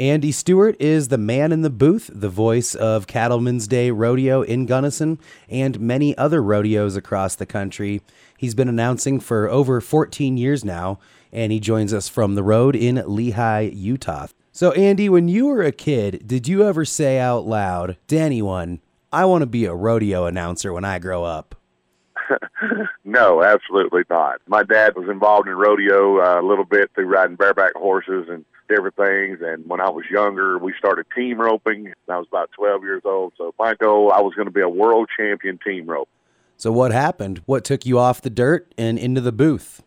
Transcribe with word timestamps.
Andy 0.00 0.32
Stewart 0.32 0.80
is 0.80 1.08
the 1.08 1.18
man 1.18 1.52
in 1.52 1.60
the 1.60 1.68
booth, 1.68 2.08
the 2.10 2.30
voice 2.30 2.74
of 2.74 3.06
Cattlemen's 3.06 3.68
Day 3.68 3.90
Rodeo 3.90 4.40
in 4.40 4.64
Gunnison 4.64 5.18
and 5.46 5.78
many 5.78 6.16
other 6.16 6.42
rodeos 6.42 6.96
across 6.96 7.34
the 7.34 7.44
country. 7.44 8.00
He's 8.38 8.54
been 8.54 8.70
announcing 8.70 9.20
for 9.20 9.50
over 9.50 9.78
14 9.78 10.38
years 10.38 10.64
now, 10.64 10.98
and 11.30 11.52
he 11.52 11.60
joins 11.60 11.92
us 11.92 12.08
from 12.08 12.34
the 12.34 12.42
road 12.42 12.74
in 12.74 12.96
Lehi, 12.96 13.70
Utah. 13.76 14.28
So, 14.52 14.72
Andy, 14.72 15.10
when 15.10 15.28
you 15.28 15.48
were 15.48 15.62
a 15.62 15.70
kid, 15.70 16.26
did 16.26 16.48
you 16.48 16.66
ever 16.66 16.86
say 16.86 17.18
out 17.18 17.46
loud 17.46 17.98
to 18.08 18.16
anyone, 18.16 18.80
I 19.12 19.26
want 19.26 19.42
to 19.42 19.46
be 19.46 19.66
a 19.66 19.74
rodeo 19.74 20.24
announcer 20.24 20.72
when 20.72 20.86
I 20.86 20.98
grow 20.98 21.24
up? 21.24 21.54
no, 23.04 23.42
absolutely 23.42 24.02
not. 24.10 24.40
My 24.46 24.62
dad 24.62 24.94
was 24.96 25.08
involved 25.08 25.48
in 25.48 25.54
rodeo 25.54 26.20
uh, 26.20 26.40
a 26.40 26.46
little 26.46 26.64
bit 26.64 26.90
through 26.94 27.06
riding 27.06 27.36
bareback 27.36 27.74
horses 27.74 28.26
and 28.28 28.44
different 28.68 28.96
things. 28.96 29.38
And 29.42 29.66
when 29.68 29.80
I 29.80 29.90
was 29.90 30.04
younger, 30.10 30.58
we 30.58 30.74
started 30.78 31.06
team 31.14 31.40
roping. 31.40 31.92
I 32.08 32.18
was 32.18 32.26
about 32.28 32.50
12 32.52 32.82
years 32.82 33.02
old. 33.04 33.32
So 33.36 33.54
my 33.58 33.74
goal, 33.74 34.12
I 34.12 34.20
was 34.20 34.34
going 34.34 34.46
to 34.46 34.52
be 34.52 34.60
a 34.60 34.68
world 34.68 35.08
champion 35.16 35.58
team 35.64 35.86
rope. 35.86 36.08
So 36.56 36.70
what 36.70 36.92
happened? 36.92 37.40
What 37.46 37.64
took 37.64 37.86
you 37.86 37.98
off 37.98 38.20
the 38.20 38.30
dirt 38.30 38.72
and 38.76 38.98
into 38.98 39.22
the 39.22 39.32
booth? 39.32 39.82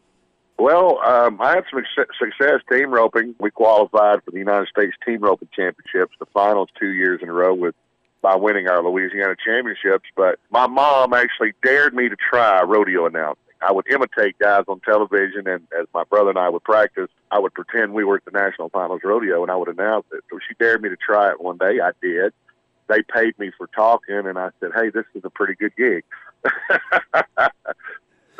Well, 0.57 0.99
um, 1.05 1.40
I 1.41 1.55
had 1.55 1.63
some 1.71 1.84
success 2.20 2.62
team 2.71 2.91
roping. 2.91 3.35
We 3.40 3.52
qualified 3.52 4.23
for 4.23 4.32
the 4.32 4.38
United 4.38 4.68
States 4.70 4.95
Team 5.05 5.21
Roping 5.21 5.49
Championships, 5.54 6.16
the 6.20 6.26
finals 6.34 6.70
two 6.80 6.91
years 6.91 7.21
in 7.21 7.30
a 7.30 7.34
row 7.34 7.54
with 7.54 7.76
by 8.23 8.36
winning 8.36 8.68
our 8.68 8.82
Louisiana 8.82 9.36
championships. 9.45 10.05
But 10.16 10.40
my 10.50 10.66
mom 10.66 11.13
actually 11.13 11.54
dared 11.62 11.94
me 11.94 12.09
to 12.09 12.16
try 12.16 12.63
rodeo 12.63 13.05
announcing. 13.05 13.44
I 13.62 13.72
would 13.72 13.86
imitate 13.91 14.40
guys 14.40 14.63
on 14.68 14.80
television, 14.80 15.48
and 15.48 15.68
as 15.80 15.86
my 15.94 16.04
brother 16.04 16.32
and 16.32 16.40
I 16.40 16.49
would 16.49 16.63
practice, 16.63 17.09
I 17.32 17.40
would 17.40 17.54
pretend 17.54 17.94
we 17.94 18.04
were 18.04 18.16
at 18.18 18.26
the 18.26 18.32
National 18.32 18.70
Finals 18.70 19.02
Rodeo, 19.04 19.41
and 19.44 19.52
I 19.52 19.55
would 19.55 19.70
announce 19.70 20.05
it. 20.12 20.23
So 20.32 20.40
she 20.48 20.55
dared 20.59 20.82
me 20.82 20.90
to 20.90 20.98
try 20.98 21.30
it 21.30 21.40
one 21.40 21.58
day. 21.58 21.80
I 21.82 21.91
did. 22.02 22.34
They 22.90 23.02
paid 23.04 23.38
me 23.40 23.52
for 23.58 23.68
talking, 23.68 24.15
and 24.15 24.37
I 24.37 24.49
said, 24.60 24.71
"Hey, 24.76 24.90
this 24.90 25.05
is 25.13 25.24
a 25.24 25.30
pretty 25.30 25.55
good 25.55 25.76
gig." 25.77 26.04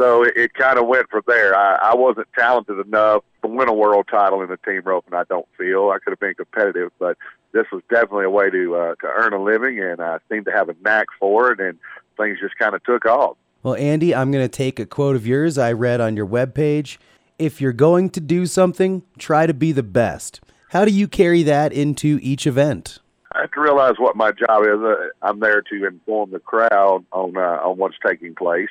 so 0.04 0.23
it, 0.23 0.34
it 0.36 0.54
kind 0.54 0.78
of 0.78 0.86
went 0.88 1.09
from 1.09 1.23
there. 1.28 1.56
I, 1.56 1.76
I 1.76 1.96
wasn't 1.96 2.28
talented 2.38 2.78
enough 2.86 3.23
to 3.42 3.48
win 3.48 3.70
a 3.70 3.73
world 3.73 4.08
title 4.12 4.42
in 4.42 4.50
the 4.50 4.58
team 4.58 4.82
rope, 4.84 5.06
and 5.06 5.16
I 5.16 5.23
don't 5.23 5.48
feel 5.58 5.92
I 5.92 6.00
could 6.00 6.12
have 6.12 6.20
been 6.20 6.34
competitive, 6.34 6.92
but 7.00 7.18
this 7.54 7.66
was 7.72 7.82
definitely 7.90 8.26
a 8.26 8.30
way 8.30 8.50
to 8.50 8.76
uh, 8.76 8.96
to 8.96 9.08
earn 9.08 9.31
a 9.34 9.42
living, 9.42 9.80
and 9.80 10.02
I 10.02 10.18
seemed 10.30 10.46
to 10.46 10.52
have 10.52 10.68
a 10.68 10.76
knack 10.84 11.08
for 11.20 11.52
it, 11.52 11.59
and 11.62 11.80
things 12.18 12.40
just 12.42 12.58
kind 12.58 12.76
of 12.76 12.84
took 12.84 13.06
off. 13.06 13.38
Well, 13.62 13.76
Andy, 13.76 14.14
I'm 14.14 14.30
going 14.30 14.44
to 14.44 14.50
take 14.50 14.78
a 14.78 14.86
quote 14.86 15.16
of 15.16 15.26
yours 15.26 15.58
I 15.58 15.72
read 15.72 16.02
on 16.02 16.18
your 16.18 16.28
webpage. 16.28 16.98
If 17.40 17.62
you're 17.62 17.72
going 17.72 18.09
to 18.12 18.20
do 18.20 18.46
something, 18.46 19.04
try 19.18 19.48
to 19.48 19.54
be 19.54 19.72
the 19.72 19.84
best. 19.84 20.42
How 20.70 20.84
do 20.84 20.92
you 20.92 21.08
carry 21.08 21.44
that 21.44 21.72
into 21.72 22.20
each 22.22 22.46
event? 22.46 23.00
I 23.31 23.42
have 23.42 23.52
to 23.52 23.62
realize 23.62 23.94
what 23.98 24.16
my 24.18 24.31
job 24.31 24.64
is. 24.64 24.80
Uh, 24.81 25.08
I'm 25.22 25.40
there 25.40 25.62
to 25.62 25.88
inform 25.88 26.31
the 26.31 26.40
crowd 26.40 27.06
on 27.14 27.38
uh, 27.38 27.62
on 27.64 27.78
what's 27.78 27.96
taking 28.06 28.36
place. 28.36 28.70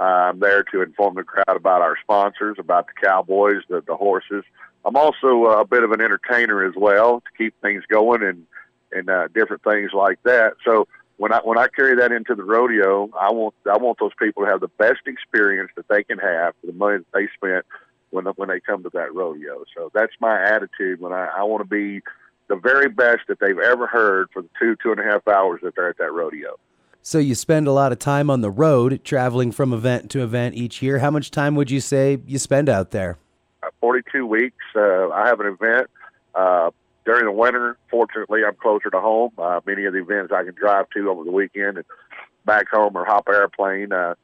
Uh, 0.00 0.30
I'm 0.30 0.40
there 0.40 0.62
to 0.62 0.80
inform 0.80 1.16
the 1.16 1.24
crowd 1.24 1.54
about 1.54 1.82
our 1.82 1.94
sponsors, 2.02 2.56
about 2.58 2.86
the 2.86 3.06
cowboys, 3.06 3.62
the, 3.68 3.82
the 3.86 3.96
horses. 3.96 4.44
I'm 4.86 4.96
also 4.96 5.44
a 5.44 5.66
bit 5.66 5.84
of 5.84 5.92
an 5.92 6.00
entertainer 6.00 6.64
as 6.64 6.72
well 6.74 7.20
to 7.20 7.26
keep 7.36 7.54
things 7.60 7.84
going 7.86 8.22
and 8.22 8.46
and 8.92 9.10
uh, 9.10 9.28
different 9.28 9.62
things 9.62 9.92
like 9.92 10.20
that. 10.22 10.54
So 10.64 10.88
when 11.18 11.34
I 11.34 11.40
when 11.44 11.58
I 11.58 11.66
carry 11.68 11.96
that 11.96 12.12
into 12.12 12.34
the 12.34 12.42
rodeo, 12.42 13.10
I 13.20 13.30
want 13.30 13.54
I 13.70 13.76
want 13.76 13.98
those 13.98 14.12
people 14.18 14.42
to 14.44 14.50
have 14.50 14.62
the 14.62 14.68
best 14.68 15.00
experience 15.06 15.70
that 15.76 15.86
they 15.88 16.02
can 16.02 16.18
have 16.18 16.54
for 16.60 16.68
the 16.68 16.72
money 16.72 16.98
that 16.98 17.12
they 17.12 17.28
spent 17.36 17.66
when 18.08 18.24
when 18.36 18.48
they 18.48 18.60
come 18.60 18.82
to 18.84 18.90
that 18.94 19.14
rodeo. 19.14 19.64
So 19.76 19.90
that's 19.92 20.14
my 20.18 20.42
attitude 20.42 21.02
when 21.02 21.12
I, 21.12 21.26
I 21.26 21.42
want 21.42 21.60
to 21.60 21.68
be 21.68 22.00
the 22.48 22.56
very 22.56 22.88
best 22.88 23.20
that 23.28 23.38
they've 23.38 23.58
ever 23.58 23.86
heard 23.86 24.30
for 24.32 24.40
the 24.40 24.48
two 24.58 24.76
two 24.82 24.92
and 24.92 25.00
a 25.00 25.04
half 25.04 25.28
hours 25.28 25.60
that 25.62 25.76
they're 25.76 25.90
at 25.90 25.98
that 25.98 26.12
rodeo. 26.12 26.58
So 27.02 27.18
you 27.18 27.34
spend 27.34 27.66
a 27.66 27.72
lot 27.72 27.92
of 27.92 27.98
time 27.98 28.28
on 28.28 28.42
the 28.42 28.50
road, 28.50 29.00
traveling 29.04 29.52
from 29.52 29.72
event 29.72 30.10
to 30.10 30.22
event 30.22 30.54
each 30.54 30.82
year. 30.82 30.98
How 30.98 31.10
much 31.10 31.30
time 31.30 31.54
would 31.54 31.70
you 31.70 31.80
say 31.80 32.18
you 32.26 32.38
spend 32.38 32.68
out 32.68 32.90
there? 32.90 33.16
Uh, 33.62 33.68
Forty-two 33.80 34.26
weeks. 34.26 34.64
Uh, 34.76 35.08
I 35.08 35.26
have 35.26 35.40
an 35.40 35.46
event 35.46 35.88
uh, 36.34 36.70
during 37.06 37.24
the 37.24 37.32
winter. 37.32 37.78
Fortunately, 37.90 38.44
I'm 38.46 38.54
closer 38.54 38.90
to 38.90 39.00
home. 39.00 39.32
Uh, 39.38 39.60
many 39.66 39.86
of 39.86 39.94
the 39.94 40.00
events 40.00 40.32
I 40.32 40.44
can 40.44 40.54
drive 40.54 40.90
to 40.90 41.08
over 41.10 41.24
the 41.24 41.30
weekend 41.30 41.78
and 41.78 41.86
back 42.44 42.68
home 42.68 42.94
or 42.94 43.04
hop 43.06 43.28
airplane. 43.28 43.92
Uh, 43.92 44.14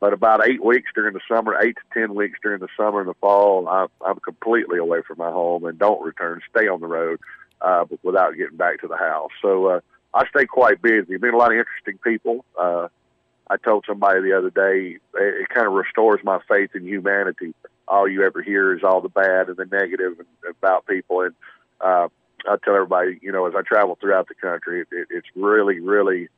but 0.00 0.12
about 0.12 0.46
eight 0.46 0.62
weeks 0.62 0.90
during 0.94 1.14
the 1.14 1.20
summer, 1.28 1.56
eight 1.62 1.76
to 1.76 2.00
ten 2.00 2.14
weeks 2.14 2.38
during 2.42 2.60
the 2.60 2.68
summer 2.76 3.00
and 3.00 3.08
the 3.08 3.14
fall, 3.14 3.68
I'm, 3.68 3.88
I'm 4.04 4.18
completely 4.20 4.78
away 4.78 5.00
from 5.06 5.18
my 5.18 5.30
home 5.30 5.64
and 5.64 5.78
don't 5.78 6.04
return. 6.04 6.40
Stay 6.50 6.68
on 6.68 6.80
the 6.80 6.86
road 6.86 7.20
uh, 7.60 7.84
without 8.02 8.36
getting 8.36 8.56
back 8.56 8.80
to 8.80 8.88
the 8.88 8.96
house. 8.96 9.30
So 9.40 9.66
uh, 9.66 9.80
I 10.14 10.26
stay 10.28 10.46
quite 10.46 10.80
busy. 10.80 11.18
Meet 11.18 11.34
a 11.34 11.36
lot 11.36 11.52
of 11.52 11.58
interesting 11.58 11.98
people. 11.98 12.44
Uh, 12.58 12.88
I 13.48 13.56
told 13.56 13.84
somebody 13.86 14.22
the 14.22 14.36
other 14.36 14.50
day, 14.50 14.98
it, 15.14 15.42
it 15.42 15.48
kind 15.48 15.66
of 15.66 15.72
restores 15.72 16.20
my 16.24 16.40
faith 16.48 16.70
in 16.74 16.84
humanity. 16.84 17.54
All 17.86 18.08
you 18.08 18.24
ever 18.24 18.42
hear 18.42 18.74
is 18.74 18.82
all 18.82 19.00
the 19.00 19.08
bad 19.08 19.48
and 19.48 19.56
the 19.56 19.66
negative 19.66 20.14
about 20.48 20.86
people, 20.86 21.20
and 21.20 21.34
uh, 21.80 22.08
I 22.48 22.56
tell 22.64 22.74
everybody, 22.74 23.18
you 23.22 23.30
know, 23.30 23.46
as 23.46 23.54
I 23.56 23.62
travel 23.62 23.96
throughout 24.00 24.28
the 24.28 24.34
country, 24.34 24.80
it, 24.80 24.88
it, 24.90 25.08
it's 25.10 25.28
really, 25.36 25.78
really 25.78 26.28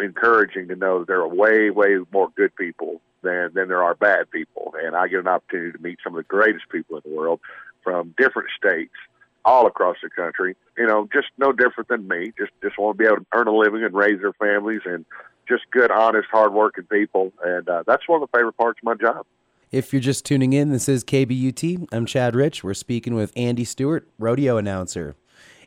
encouraging 0.00 0.68
to 0.68 0.76
know 0.76 1.00
that 1.00 1.08
there 1.08 1.20
are 1.20 1.28
way, 1.28 1.68
way 1.70 1.98
more 2.12 2.30
good 2.36 2.56
people 2.56 3.02
than 3.22 3.50
than 3.54 3.68
there 3.68 3.82
are 3.82 3.94
bad 3.94 4.30
people, 4.30 4.74
and 4.82 4.96
I 4.96 5.08
get 5.08 5.20
an 5.20 5.28
opportunity 5.28 5.72
to 5.72 5.82
meet 5.82 5.98
some 6.02 6.14
of 6.14 6.18
the 6.18 6.28
greatest 6.28 6.68
people 6.70 6.96
in 6.96 7.02
the 7.04 7.16
world 7.16 7.40
from 7.82 8.14
different 8.16 8.48
states 8.56 8.94
all 9.44 9.66
across 9.66 9.96
the 10.02 10.10
country. 10.10 10.56
You 10.76 10.86
know, 10.86 11.08
just 11.12 11.28
no 11.38 11.52
different 11.52 11.88
than 11.88 12.08
me. 12.08 12.32
Just 12.38 12.52
just 12.62 12.78
want 12.78 12.98
to 12.98 13.02
be 13.02 13.06
able 13.06 13.18
to 13.18 13.26
earn 13.34 13.48
a 13.48 13.54
living 13.54 13.84
and 13.84 13.94
raise 13.94 14.20
their 14.20 14.32
families, 14.34 14.80
and 14.84 15.04
just 15.48 15.64
good, 15.70 15.90
honest, 15.90 16.28
hardworking 16.30 16.84
people. 16.84 17.32
And 17.44 17.68
uh, 17.68 17.84
that's 17.86 18.08
one 18.08 18.22
of 18.22 18.28
the 18.30 18.36
favorite 18.36 18.56
parts 18.56 18.78
of 18.80 18.84
my 18.84 18.94
job. 18.94 19.26
If 19.70 19.92
you're 19.92 20.00
just 20.00 20.24
tuning 20.24 20.52
in, 20.52 20.70
this 20.70 20.88
is 20.88 21.02
KBUT. 21.02 21.88
I'm 21.92 22.06
Chad 22.06 22.36
Reich. 22.36 22.62
We're 22.62 22.74
speaking 22.74 23.14
with 23.14 23.32
Andy 23.34 23.64
Stewart, 23.64 24.08
rodeo 24.18 24.56
announcer. 24.56 25.16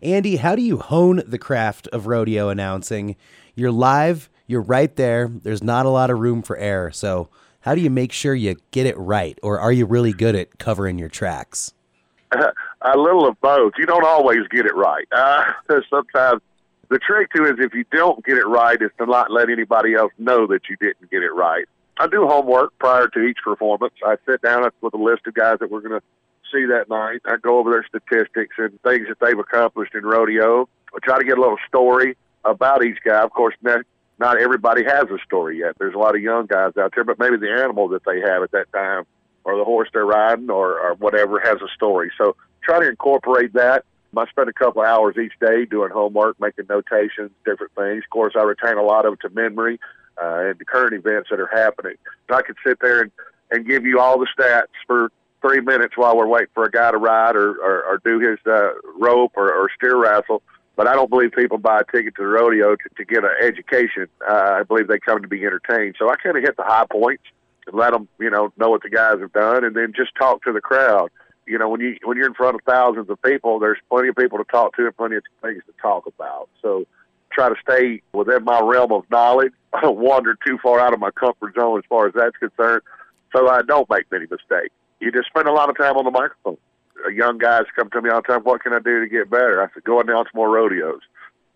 Andy, 0.01 0.37
how 0.37 0.55
do 0.55 0.61
you 0.61 0.77
hone 0.77 1.23
the 1.25 1.37
craft 1.37 1.87
of 1.87 2.07
rodeo 2.07 2.49
announcing? 2.49 3.15
You're 3.55 3.71
live, 3.71 4.29
you're 4.45 4.61
right 4.61 4.95
there. 4.95 5.27
There's 5.27 5.63
not 5.63 5.85
a 5.85 5.89
lot 5.89 6.09
of 6.09 6.19
room 6.19 6.41
for 6.41 6.55
error. 6.57 6.91
So, 6.91 7.29
how 7.61 7.75
do 7.75 7.81
you 7.81 7.89
make 7.89 8.13
sure 8.13 8.33
you 8.33 8.55
get 8.71 8.85
it 8.85 8.97
right? 8.97 9.37
Or 9.43 9.59
are 9.59 9.73
you 9.73 9.85
really 9.85 10.13
good 10.13 10.35
at 10.35 10.57
covering 10.57 10.97
your 10.97 11.09
tracks? 11.09 11.73
a 12.95 12.97
little 12.97 13.27
of 13.27 13.39
both. 13.41 13.73
You 13.77 13.85
don't 13.85 14.05
always 14.05 14.47
get 14.49 14.65
it 14.65 14.75
right. 14.75 15.07
Uh, 15.11 15.45
sometimes 15.89 16.41
the 16.89 16.99
trick 16.99 17.31
to 17.33 17.43
is 17.45 17.55
if 17.59 17.73
you 17.73 17.85
don't 17.91 18.23
get 18.25 18.37
it 18.37 18.45
right, 18.47 18.81
is 18.81 18.91
to 18.97 19.05
not 19.05 19.31
let 19.31 19.49
anybody 19.49 19.93
else 19.93 20.13
know 20.17 20.47
that 20.47 20.61
you 20.69 20.77
didn't 20.77 21.09
get 21.11 21.23
it 21.23 21.33
right. 21.33 21.65
I 21.99 22.07
do 22.07 22.27
homework 22.27 22.77
prior 22.77 23.07
to 23.07 23.19
each 23.21 23.39
performance. 23.43 23.93
I 24.05 24.17
sit 24.25 24.41
down 24.41 24.69
with 24.81 24.93
a 24.93 24.97
list 24.97 25.25
of 25.27 25.33
guys 25.33 25.57
that 25.59 25.71
we're 25.71 25.81
going 25.81 25.99
to 25.99 26.05
see 26.51 26.65
that 26.65 26.89
night. 26.89 27.21
I 27.25 27.37
go 27.37 27.59
over 27.59 27.71
their 27.71 27.85
statistics 27.87 28.55
and 28.57 28.79
things 28.81 29.07
that 29.09 29.19
they've 29.19 29.37
accomplished 29.37 29.95
in 29.95 30.05
rodeo. 30.05 30.69
I 30.95 30.99
try 31.03 31.17
to 31.17 31.25
get 31.25 31.37
a 31.37 31.41
little 31.41 31.57
story 31.67 32.15
about 32.45 32.85
each 32.85 32.99
guy. 33.03 33.21
Of 33.21 33.31
course, 33.31 33.55
not 33.61 34.41
everybody 34.41 34.83
has 34.83 35.05
a 35.05 35.17
story 35.25 35.59
yet. 35.59 35.75
There's 35.79 35.95
a 35.95 35.97
lot 35.97 36.15
of 36.15 36.21
young 36.21 36.45
guys 36.45 36.77
out 36.77 36.93
there, 36.95 37.03
but 37.03 37.19
maybe 37.19 37.37
the 37.37 37.51
animal 37.51 37.89
that 37.89 38.05
they 38.05 38.21
have 38.21 38.43
at 38.43 38.51
that 38.51 38.71
time 38.71 39.05
or 39.43 39.57
the 39.57 39.63
horse 39.63 39.89
they're 39.93 40.05
riding 40.05 40.49
or, 40.49 40.79
or 40.79 40.95
whatever 40.95 41.39
has 41.39 41.57
a 41.61 41.67
story. 41.75 42.11
So 42.17 42.35
try 42.63 42.79
to 42.79 42.89
incorporate 42.89 43.53
that. 43.53 43.85
I 44.15 44.25
spend 44.29 44.49
a 44.49 44.53
couple 44.53 44.81
of 44.81 44.87
hours 44.87 45.15
each 45.17 45.33
day 45.39 45.65
doing 45.65 45.91
homework, 45.91 46.39
making 46.39 46.65
notations, 46.69 47.31
different 47.45 47.73
things. 47.75 48.03
Of 48.03 48.09
course, 48.09 48.33
I 48.35 48.43
retain 48.43 48.77
a 48.77 48.81
lot 48.83 49.05
of 49.05 49.13
it 49.13 49.19
to 49.21 49.29
memory 49.29 49.79
uh, 50.21 50.49
and 50.49 50.57
the 50.57 50.65
current 50.65 50.93
events 50.93 51.29
that 51.29 51.39
are 51.39 51.49
happening. 51.53 51.95
I 52.29 52.41
could 52.41 52.55
sit 52.65 52.79
there 52.81 53.01
and, 53.01 53.11
and 53.51 53.67
give 53.67 53.85
you 53.85 53.99
all 53.99 54.17
the 54.19 54.27
stats 54.37 54.73
for 54.87 55.11
three 55.41 55.61
minutes 55.61 55.95
while 55.95 56.17
we're 56.17 56.27
waiting 56.27 56.47
for 56.53 56.65
a 56.65 56.71
guy 56.71 56.91
to 56.91 56.97
ride 56.97 57.35
or, 57.35 57.51
or, 57.51 57.83
or 57.83 58.01
do 58.03 58.19
his 58.19 58.39
uh, 58.47 58.69
rope 58.97 59.33
or, 59.35 59.53
or 59.53 59.69
steer 59.77 59.97
wrestle. 59.97 60.41
But 60.75 60.87
I 60.87 60.93
don't 60.93 61.09
believe 61.09 61.31
people 61.31 61.57
buy 61.57 61.79
a 61.79 61.91
ticket 61.91 62.15
to 62.15 62.21
the 62.21 62.27
rodeo 62.27 62.75
to, 62.75 62.89
to 62.97 63.05
get 63.05 63.23
an 63.23 63.31
education. 63.41 64.07
Uh, 64.27 64.59
I 64.59 64.63
believe 64.63 64.87
they 64.87 64.99
come 64.99 65.21
to 65.21 65.27
be 65.27 65.43
entertained. 65.43 65.95
So 65.97 66.09
I 66.09 66.15
kind 66.15 66.37
of 66.37 66.43
hit 66.43 66.55
the 66.55 66.63
high 66.63 66.85
points 66.91 67.23
and 67.65 67.75
let 67.75 67.93
them, 67.93 68.07
you 68.19 68.29
know, 68.29 68.51
know 68.57 68.69
what 68.69 68.83
the 68.83 68.89
guys 68.89 69.19
have 69.19 69.33
done, 69.33 69.63
and 69.63 69.75
then 69.75 69.93
just 69.95 70.11
talk 70.15 70.43
to 70.43 70.53
the 70.53 70.61
crowd. 70.61 71.09
You 71.47 71.57
know, 71.57 71.69
when 71.69 71.81
you 71.81 71.97
when 72.03 72.17
you're 72.17 72.27
in 72.27 72.33
front 72.33 72.55
of 72.55 72.61
thousands 72.65 73.09
of 73.09 73.21
people, 73.21 73.59
there's 73.59 73.77
plenty 73.89 74.09
of 74.09 74.15
people 74.15 74.37
to 74.37 74.43
talk 74.45 74.75
to 74.75 74.85
and 74.85 74.95
plenty 74.97 75.15
of 75.15 75.23
things 75.41 75.63
to 75.65 75.73
talk 75.81 76.05
about. 76.05 76.49
So 76.61 76.85
try 77.31 77.49
to 77.49 77.55
stay 77.61 78.01
within 78.13 78.43
my 78.43 78.59
realm 78.61 78.91
of 78.91 79.09
knowledge. 79.09 79.53
I 79.73 79.81
don't 79.81 79.97
wander 79.99 80.37
too 80.45 80.57
far 80.61 80.79
out 80.79 80.93
of 80.93 80.99
my 80.99 81.11
comfort 81.11 81.55
zone 81.59 81.77
as 81.79 81.85
far 81.87 82.07
as 82.07 82.13
that's 82.13 82.37
concerned, 82.37 82.81
so 83.35 83.47
I 83.47 83.61
don't 83.61 83.89
make 83.89 84.11
many 84.11 84.25
mistakes. 84.29 84.73
You 84.99 85.11
just 85.11 85.27
spend 85.27 85.47
a 85.47 85.53
lot 85.53 85.69
of 85.69 85.77
time 85.77 85.95
on 85.97 86.05
the 86.05 86.11
microphone. 86.11 86.57
Young 87.13 87.37
guys 87.37 87.63
come 87.75 87.89
to 87.91 88.01
me 88.01 88.09
all 88.09 88.21
the 88.21 88.33
time. 88.33 88.41
What 88.41 88.63
can 88.63 88.73
I 88.73 88.79
do 88.79 88.99
to 88.99 89.07
get 89.07 89.29
better? 89.29 89.61
I 89.61 89.71
said, 89.73 89.83
go 89.83 90.01
announce 90.01 90.29
more 90.33 90.49
rodeos 90.49 91.01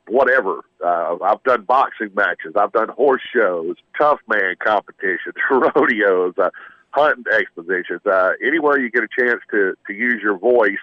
whatever. 0.08 0.62
Uh, 0.84 1.18
I've 1.24 1.44
done 1.44 1.64
boxing 1.64 2.12
matches. 2.16 2.54
I've 2.56 2.72
done 2.72 2.90
horse 2.90 3.22
shows, 3.34 3.76
tough 3.98 4.20
man 4.28 4.56
competitions, 4.60 5.36
rodeos, 5.52 6.34
uh, 6.38 6.50
hunting 6.92 7.26
expositions. 7.32 8.02
Uh, 8.06 8.32
anywhere 8.46 8.80
you 8.80 8.90
get 8.90 9.04
a 9.04 9.08
chance 9.20 9.42
to 9.52 9.76
to 9.88 9.94
use 9.94 10.22
your 10.22 10.38
voice 10.38 10.80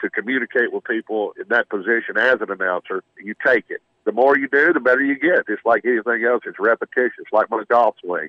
to 0.00 0.10
communicate 0.10 0.72
with 0.72 0.84
people 0.84 1.32
in 1.40 1.44
that 1.48 1.68
position 1.68 2.16
as 2.16 2.40
an 2.40 2.50
announcer, 2.50 3.02
you 3.22 3.34
take 3.44 3.64
it. 3.68 3.82
The 4.04 4.12
more 4.12 4.38
you 4.38 4.48
do, 4.48 4.72
the 4.72 4.80
better 4.80 5.02
you 5.02 5.18
get. 5.18 5.44
It's 5.48 5.64
like 5.64 5.84
anything 5.84 6.24
else. 6.24 6.42
It's 6.46 6.58
repetition. 6.58 7.12
It's 7.18 7.32
like 7.32 7.50
my 7.50 7.64
golf 7.68 7.96
swing. 8.02 8.28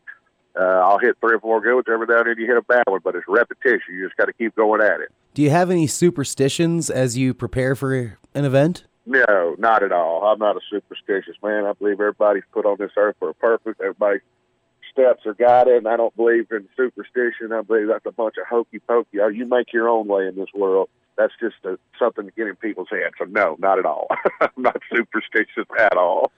Uh, 0.60 0.64
I'll 0.64 0.98
hit 1.00 1.16
three 1.22 1.36
or 1.36 1.40
four 1.40 1.62
good 1.62 1.76
ones 1.76 1.86
every 1.90 2.08
now 2.08 2.20
and 2.20 2.28
then. 2.28 2.36
You 2.38 2.48
hit 2.48 2.58
a 2.58 2.62
bad 2.62 2.84
one, 2.88 3.02
but 3.04 3.16
it's 3.16 3.26
repetition. 3.28 3.94
You 3.94 4.06
just 4.06 4.18
got 4.18 4.26
to 4.26 4.34
keep 4.34 4.56
going 4.56 4.82
at 4.82 5.00
it. 5.00 5.10
Do 5.34 5.42
you 5.42 5.52
have 5.52 5.70
any 5.70 5.88
superstitions 5.88 6.90
as 6.90 7.18
you 7.18 7.34
prepare 7.34 7.76
for 7.76 8.18
an 8.34 8.46
event? 8.46 8.86
No, 9.06 9.56
not 9.58 9.84
at 9.84 9.92
all. 9.92 10.26
I'm 10.26 10.40
not 10.40 10.58
a 10.58 10.60
superstitious 10.70 11.36
man. 11.42 11.66
I 11.66 11.74
believe 11.74 11.94
everybody's 11.94 12.44
put 12.52 12.66
on 12.66 12.78
this 12.78 12.92
earth 12.98 13.16
for 13.20 13.30
a 13.30 13.34
purpose. 13.34 13.76
Everybody's 13.80 14.22
steps 15.00 15.26
are 15.26 15.34
guided, 15.34 15.88
I 15.88 15.98
don't 15.98 16.16
believe 16.16 16.48
in 16.52 16.68
superstition. 16.76 17.52
I 17.54 17.62
believe 17.62 17.88
that's 17.88 18.06
a 18.06 18.12
bunch 18.12 18.36
of 18.38 18.48
hokey 18.48 18.80
pokey. 18.80 19.20
Oh, 19.22 19.28
you 19.28 19.46
make 19.46 19.72
your 19.74 19.90
own 19.90 20.08
way 20.08 20.28
in 20.28 20.36
this 20.36 20.50
world. 20.54 20.90
That's 21.18 21.34
just 21.40 21.56
a, 21.66 21.78
something 21.98 22.26
to 22.26 22.32
get 22.32 22.48
in 22.48 22.56
people's 22.56 22.88
heads. 22.90 23.16
So 23.18 23.26
no, 23.26 23.56
not 23.60 23.80
at 23.80 23.86
all. 23.86 24.08
I'm 24.42 24.50
not 24.58 24.82
superstitious 24.94 25.66
at 25.78 25.98
all. 25.98 26.32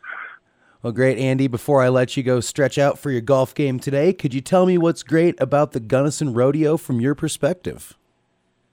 Well, 0.81 0.93
great, 0.93 1.19
Andy. 1.19 1.47
Before 1.47 1.81
I 1.81 1.89
let 1.89 2.17
you 2.17 2.23
go 2.23 2.39
stretch 2.39 2.77
out 2.77 2.97
for 2.97 3.11
your 3.11 3.21
golf 3.21 3.53
game 3.53 3.79
today, 3.79 4.13
could 4.13 4.33
you 4.33 4.41
tell 4.41 4.65
me 4.65 4.77
what's 4.77 5.03
great 5.03 5.39
about 5.39 5.73
the 5.73 5.79
Gunnison 5.79 6.33
Rodeo 6.33 6.77
from 6.77 6.99
your 6.99 7.13
perspective? 7.13 7.95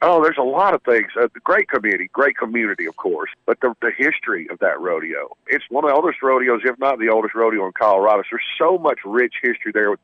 Oh, 0.01 0.23
there's 0.23 0.39
a 0.39 0.45
lot 0.45 0.75
of 0.75 0.83
things. 0.83 1.09
Uh, 1.21 1.27
great 1.43 1.69
community, 1.69 2.09
great 2.13 2.37
community, 2.37 2.87
of 2.87 2.97
course, 2.97 3.31
but 3.47 3.59
the, 3.61 3.75
the 3.83 3.91
history 3.97 4.47
of 4.49 4.61
that 4.61 4.81
rodeo. 4.81 5.37
It's 5.49 5.65
one 5.71 5.85
of 5.85 5.91
the 5.91 5.97
oldest 5.97 6.23
rodeos, 6.23 6.61
if 6.65 6.79
not 6.79 7.01
the 7.01 7.09
oldest 7.09 7.35
rodeo 7.35 7.67
in 7.67 7.73
Colorado. 7.73 8.23
So 8.23 8.29
there's 8.33 8.43
so 8.57 8.79
much 8.79 9.01
rich 9.05 9.35
history 9.43 9.73
there 9.73 9.91
with 9.91 10.01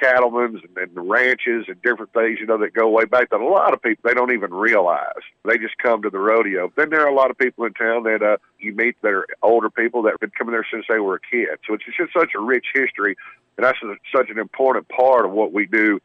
cattlemen's 0.00 0.60
and, 0.64 0.76
and 0.78 1.10
ranches 1.10 1.66
and 1.68 1.80
different 1.82 2.12
things, 2.14 2.38
you 2.40 2.46
know, 2.46 2.58
that 2.58 2.72
go 2.72 2.88
way 2.88 3.04
back 3.04 3.30
that 3.30 3.40
a 3.40 3.44
lot 3.44 3.74
of 3.74 3.82
people, 3.82 4.02
they 4.08 4.14
don't 4.14 4.32
even 4.32 4.52
realize. 4.52 5.22
They 5.44 5.58
just 5.58 5.76
come 5.76 6.02
to 6.02 6.10
the 6.10 6.18
rodeo. 6.18 6.72
Then 6.76 6.88
there 6.88 7.02
are 7.02 7.08
a 7.08 7.14
lot 7.14 7.30
of 7.30 7.36
people 7.36 7.64
in 7.64 7.74
town 7.74 8.04
that 8.04 8.22
uh, 8.22 8.38
you 8.58 8.74
meet 8.74 8.96
that 9.02 9.12
are 9.12 9.26
older 9.42 9.68
people 9.68 10.02
that 10.02 10.12
have 10.12 10.20
been 10.20 10.30
coming 10.30 10.52
there 10.52 10.66
since 10.70 10.86
they 10.88 10.98
were 10.98 11.16
a 11.16 11.20
kid. 11.20 11.58
So 11.66 11.74
it's 11.74 11.84
just 11.84 12.12
such 12.12 12.32
a 12.34 12.40
rich 12.40 12.66
history, 12.74 13.16
and 13.58 13.64
that's 13.64 13.78
such 14.14 14.30
an 14.30 14.38
important 14.38 14.88
part 14.88 15.26
of 15.26 15.32
what 15.32 15.52
we 15.52 15.66
do 15.66 16.00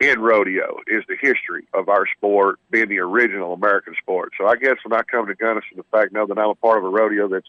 in 0.00 0.20
rodeo 0.20 0.78
is 0.86 1.04
the 1.08 1.16
history 1.20 1.66
of 1.74 1.88
our 1.88 2.06
sport 2.16 2.60
being 2.70 2.88
the 2.88 3.00
original 3.00 3.52
American 3.52 3.94
sport. 4.00 4.32
So 4.38 4.46
I 4.46 4.56
guess 4.56 4.76
when 4.84 4.98
I 4.98 5.02
come 5.02 5.26
to 5.26 5.34
Gunnison, 5.34 5.76
the 5.76 5.82
fact 5.90 6.12
now 6.12 6.26
that 6.26 6.38
I'm 6.38 6.50
a 6.50 6.54
part 6.54 6.78
of 6.78 6.84
a 6.84 6.88
rodeo 6.88 7.28
that's 7.28 7.48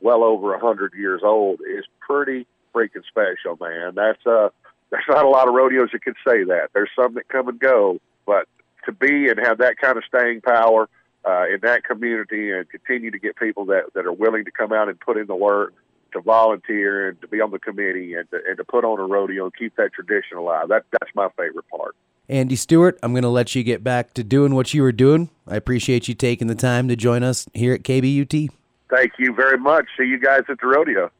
well 0.00 0.24
over 0.24 0.54
a 0.54 0.60
hundred 0.60 0.94
years 0.94 1.20
old 1.22 1.60
is 1.60 1.84
pretty 2.00 2.46
freaking 2.74 3.04
special, 3.08 3.58
man. 3.60 3.94
That's 3.94 4.24
uh 4.26 4.48
there's 4.90 5.04
not 5.08 5.24
a 5.24 5.28
lot 5.28 5.46
of 5.46 5.54
rodeos 5.54 5.90
that 5.92 6.02
can 6.02 6.14
say 6.26 6.44
that. 6.44 6.70
There's 6.72 6.90
some 6.96 7.14
that 7.14 7.28
come 7.28 7.48
and 7.48 7.60
go, 7.60 8.00
but 8.26 8.48
to 8.86 8.92
be 8.92 9.28
and 9.28 9.38
have 9.38 9.58
that 9.58 9.76
kind 9.76 9.96
of 9.96 10.04
staying 10.04 10.40
power 10.40 10.88
uh, 11.24 11.44
in 11.52 11.60
that 11.62 11.84
community 11.84 12.50
and 12.50 12.68
continue 12.68 13.10
to 13.10 13.18
get 13.18 13.36
people 13.36 13.66
that, 13.66 13.92
that 13.94 14.06
are 14.06 14.12
willing 14.12 14.44
to 14.46 14.50
come 14.50 14.72
out 14.72 14.88
and 14.88 14.98
put 14.98 15.16
in 15.16 15.26
the 15.26 15.36
work 15.36 15.74
to 16.12 16.20
volunteer 16.20 17.08
and 17.08 17.20
to 17.20 17.28
be 17.28 17.40
on 17.40 17.50
the 17.50 17.58
committee 17.58 18.14
and 18.14 18.30
to, 18.30 18.38
and 18.48 18.56
to 18.56 18.64
put 18.64 18.84
on 18.84 18.98
a 18.98 19.06
rodeo 19.06 19.44
and 19.44 19.54
keep 19.54 19.76
that 19.76 19.92
tradition 19.92 20.36
alive. 20.36 20.68
That 20.68 20.84
that's 20.92 21.14
my 21.14 21.28
favorite 21.36 21.66
part. 21.68 21.96
Andy 22.28 22.54
Stewart, 22.54 22.98
I'm 23.02 23.12
going 23.12 23.24
to 23.24 23.28
let 23.28 23.56
you 23.56 23.64
get 23.64 23.82
back 23.82 24.14
to 24.14 24.22
doing 24.22 24.54
what 24.54 24.72
you 24.72 24.82
were 24.82 24.92
doing. 24.92 25.30
I 25.48 25.56
appreciate 25.56 26.06
you 26.06 26.14
taking 26.14 26.46
the 26.46 26.54
time 26.54 26.86
to 26.86 26.94
join 26.94 27.24
us 27.24 27.48
here 27.54 27.74
at 27.74 27.82
KBUT. 27.82 28.50
Thank 28.88 29.12
you 29.18 29.34
very 29.34 29.58
much. 29.58 29.86
See 29.98 30.04
you 30.04 30.18
guys 30.18 30.42
at 30.48 30.60
the 30.60 30.66
rodeo. 30.66 31.10